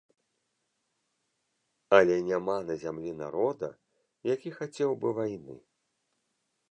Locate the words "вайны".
5.19-5.55